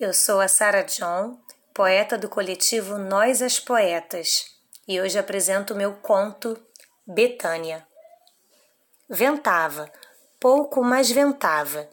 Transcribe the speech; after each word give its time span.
Eu 0.00 0.12
sou 0.12 0.40
a 0.40 0.48
Sarah 0.48 0.82
John, 0.82 1.38
poeta 1.72 2.18
do 2.18 2.28
coletivo 2.28 2.98
Nós 2.98 3.40
as 3.40 3.60
Poetas, 3.60 4.46
e 4.88 5.00
hoje 5.00 5.16
apresento 5.16 5.72
meu 5.72 5.92
conto 5.92 6.60
Betânia. 7.06 7.86
Ventava, 9.08 9.88
pouco 10.40 10.82
mais 10.82 11.12
ventava. 11.12 11.88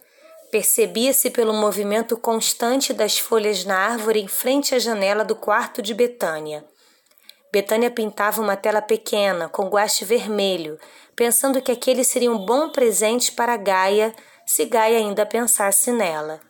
Percebia-se 0.50 1.30
pelo 1.30 1.54
movimento 1.54 2.18
constante 2.18 2.92
das 2.92 3.20
folhas 3.20 3.64
na 3.66 3.78
árvore 3.78 4.20
em 4.20 4.28
frente 4.28 4.74
à 4.74 4.80
janela 4.80 5.24
do 5.24 5.36
quarto 5.36 5.80
de 5.80 5.94
Betânia. 5.94 6.66
Betânia 7.54 7.92
pintava 7.92 8.42
uma 8.42 8.58
tela 8.58 8.82
pequena, 8.82 9.48
com 9.48 9.70
guache 9.70 10.06
vermelho, 10.06 10.80
pensando 11.16 11.62
que 11.62 11.72
aquele 11.72 12.04
seria 12.04 12.32
um 12.32 12.48
bom 12.48 12.72
presente 12.72 13.32
para 13.32 13.56
Gaia, 13.58 14.12
se 14.44 14.66
Gaia 14.66 14.98
ainda 14.98 15.24
pensasse 15.24 15.92
nela. 15.92 16.42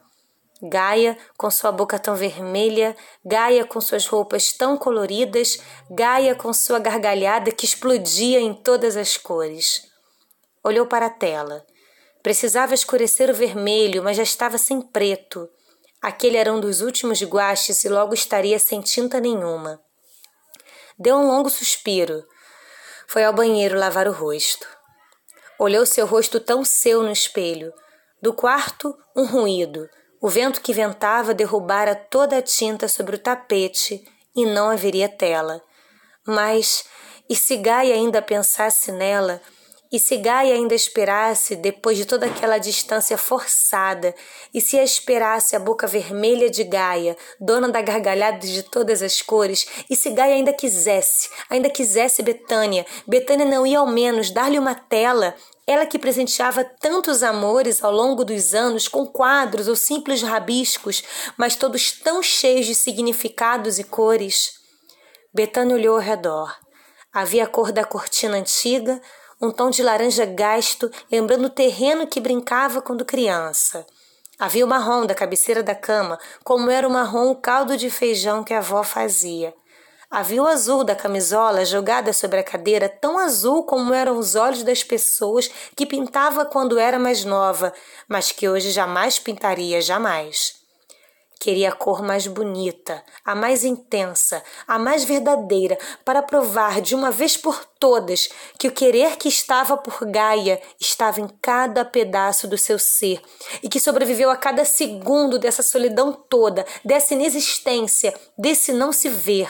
Gaia, 0.62 1.18
com 1.38 1.50
sua 1.50 1.72
boca 1.72 1.98
tão 1.98 2.16
vermelha, 2.16 2.96
Gaia 3.26 3.66
com 3.66 3.82
suas 3.82 4.06
roupas 4.06 4.54
tão 4.54 4.78
coloridas, 4.78 5.60
Gaia 5.90 6.36
com 6.36 6.54
sua 6.54 6.78
gargalhada 6.78 7.52
que 7.52 7.66
explodia 7.66 8.40
em 8.40 8.54
todas 8.54 8.96
as 8.96 9.18
cores. 9.18 9.82
Olhou 10.64 10.86
para 10.86 11.08
a 11.08 11.10
tela. 11.10 11.66
Precisava 12.22 12.76
escurecer 12.76 13.32
o 13.32 13.34
vermelho, 13.34 14.04
mas 14.04 14.18
já 14.18 14.24
estava 14.24 14.60
sem 14.60 14.80
preto. 14.80 15.50
Aquele 16.00 16.38
era 16.38 16.54
um 16.54 16.60
dos 16.60 16.82
últimos 16.82 17.22
guaches 17.24 17.84
e 17.84 17.90
logo 17.90 18.14
estaria 18.14 18.60
sem 18.60 18.82
tinta 18.82 19.20
nenhuma. 19.20 19.82
Deu 20.98 21.16
um 21.16 21.26
longo 21.26 21.50
suspiro. 21.50 22.24
Foi 23.08 23.24
ao 23.24 23.34
banheiro 23.34 23.78
lavar 23.78 24.08
o 24.08 24.12
rosto. 24.12 24.68
Olhou 25.58 25.86
seu 25.86 26.06
rosto 26.06 26.40
tão 26.40 26.64
seu 26.64 27.02
no 27.02 27.12
espelho. 27.12 27.74
Do 28.22 28.34
quarto, 28.34 28.96
um 29.16 29.26
ruído. 29.26 29.90
O 30.22 30.30
vento 30.30 30.62
que 30.62 30.72
ventava 30.72 31.34
derrubara 31.34 31.96
toda 31.96 32.38
a 32.38 32.42
tinta 32.44 32.88
sobre 32.88 33.16
o 33.16 33.20
tapete 33.20 34.08
e 34.36 34.46
não 34.46 34.70
haveria 34.70 35.10
tela. 35.10 35.64
Mas, 36.24 36.86
e 37.28 37.36
se 37.36 37.58
Gaia 37.58 37.96
ainda 37.96 38.22
pensasse 38.22 38.92
nela, 38.92 39.42
e 39.92 40.00
se 40.00 40.16
Gaia 40.18 40.56
ainda 40.56 40.74
esperasse, 40.74 41.56
depois 41.56 41.98
de 41.98 42.06
toda 42.06 42.26
aquela 42.26 42.58
distância 42.58 43.18
forçada, 43.18 44.16
e 44.54 44.62
se 44.62 44.80
a 44.80 44.84
esperasse 44.84 45.56
a 45.56 45.60
boca 45.60 45.86
vermelha 45.86 46.50
de 46.50 46.64
Gaia, 46.64 47.18
dona 47.40 47.68
da 47.68 47.82
gargalhada 47.82 48.40
de 48.40 48.64
todas 48.64 49.02
as 49.02 49.22
cores, 49.22 49.68
e 49.90 49.96
se 49.96 50.12
Gaia 50.12 50.36
ainda 50.36 50.54
quisesse, 50.54 51.30
ainda 51.50 51.70
quisesse 51.70 52.24
Betânia, 52.24 52.86
Betânia 53.06 53.46
não 53.46 53.68
ia 53.68 53.80
ao 53.80 53.88
menos 53.88 54.32
dar-lhe 54.32 54.58
uma 54.58 54.76
tela, 54.76 55.36
ela 55.68 55.86
que 55.86 56.00
presenteava 56.00 56.64
tantos 56.64 57.22
amores 57.22 57.84
ao 57.84 57.92
longo 57.92 58.24
dos 58.24 58.54
anos 58.54 58.88
com 58.88 59.06
quadros 59.06 59.68
ou 59.68 59.76
simples 59.76 60.22
rabiscos, 60.22 61.04
mas 61.38 61.56
todos 61.56 61.92
tão 61.92 62.24
cheios 62.24 62.66
de 62.66 62.76
significados 62.76 63.78
e 63.78 63.84
cores. 63.84 64.54
Betânia 65.34 65.76
olhou 65.76 65.96
ao 65.96 66.02
redor. 66.02 66.54
Havia 67.14 67.44
a 67.44 67.48
cor 67.48 67.72
da 67.72 67.84
cortina 67.84 68.38
antiga, 68.38 69.02
um 69.42 69.50
tom 69.52 69.70
de 69.70 69.82
laranja 69.82 70.26
gasto, 70.26 70.92
lembrando 71.12 71.46
o 71.46 71.50
terreno 71.50 72.06
que 72.06 72.20
brincava 72.20 72.82
quando 72.82 73.04
criança. 73.04 73.86
Havia 74.38 74.66
o 74.66 74.68
marrom 74.68 75.06
da 75.06 75.16
cabeceira 75.16 75.64
da 75.64 75.76
cama, 75.76 76.20
como 76.44 76.70
era 76.70 76.88
o 76.88 76.92
marrom 76.92 77.32
o 77.32 77.36
caldo 77.36 77.76
de 77.76 77.90
feijão 77.90 78.44
que 78.44 78.54
a 78.54 78.60
avó 78.60 78.84
fazia. 78.84 79.54
Havia 80.10 80.44
o 80.44 80.48
azul 80.48 80.84
da 80.84 80.96
camisola 80.96 81.64
jogada 81.64 82.12
sobre 82.12 82.40
a 82.40 82.44
cadeira, 82.44 82.90
tão 82.90 83.18
azul 83.18 83.64
como 83.64 83.94
eram 83.94 84.18
os 84.18 84.36
olhos 84.36 84.62
das 84.62 84.84
pessoas 84.84 85.50
que 85.76 85.86
pintava 85.86 86.44
quando 86.44 86.78
era 86.78 87.00
mais 87.00 87.24
nova, 87.24 87.74
mas 88.10 88.32
que 88.32 88.50
hoje 88.50 88.72
jamais 88.72 89.18
pintaria, 89.18 89.82
jamais. 89.82 90.61
Queria 91.42 91.70
a 91.70 91.72
cor 91.72 92.04
mais 92.04 92.28
bonita, 92.28 93.04
a 93.26 93.34
mais 93.34 93.64
intensa, 93.64 94.44
a 94.68 94.78
mais 94.78 95.04
verdadeira, 95.04 95.76
para 96.06 96.22
provar 96.22 96.80
de 96.82 96.94
uma 96.94 97.10
vez 97.10 97.36
por 97.36 97.66
todas 97.80 98.30
que 98.60 98.68
o 98.68 98.72
querer 98.72 99.16
que 99.18 99.28
estava 99.28 99.76
por 99.76 100.06
Gaia 100.06 100.62
estava 100.80 101.20
em 101.20 101.28
cada 101.42 101.84
pedaço 101.84 102.48
do 102.48 102.60
seu 102.60 102.78
ser 102.78 103.20
e 103.64 103.68
que 103.68 103.80
sobreviveu 103.80 104.30
a 104.30 104.38
cada 104.38 104.64
segundo 104.64 105.40
dessa 105.40 105.64
solidão 105.64 106.14
toda, 106.14 106.64
dessa 106.86 107.16
inexistência, 107.16 108.14
desse 108.38 108.72
não 108.72 108.94
se 108.94 109.10
ver. 109.10 109.50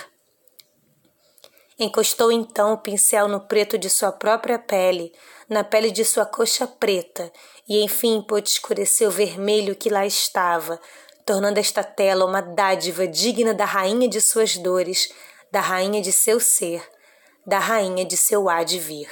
Encostou 1.77 2.31
então 2.31 2.71
o 2.71 2.77
pincel 2.77 3.27
no 3.27 3.41
preto 3.41 3.77
de 3.77 3.89
sua 3.89 4.13
própria 4.13 4.57
pele, 4.57 5.11
na 5.49 5.61
pele 5.61 5.91
de 5.91 6.05
sua 6.05 6.25
coxa 6.25 6.65
preta, 6.65 7.29
e 7.67 7.83
enfim 7.83 8.21
pôde 8.21 8.47
escurecer 8.47 9.09
o 9.09 9.11
vermelho 9.11 9.75
que 9.75 9.89
lá 9.89 10.05
estava, 10.05 10.79
tornando 11.25 11.59
esta 11.59 11.83
tela 11.83 12.25
uma 12.25 12.41
dádiva 12.41 13.07
digna 13.07 13.53
da 13.53 13.65
rainha 13.65 14.07
de 14.07 14.19
suas 14.19 14.57
dores, 14.57 15.09
da 15.51 15.59
rainha 15.59 16.01
de 16.01 16.11
seu 16.11 16.39
ser, 16.39 16.83
da 17.45 17.59
rainha 17.59 18.05
de 18.05 18.17
seu 18.17 18.49
há 18.49 18.63
de 18.63 18.79
vir. 18.79 19.09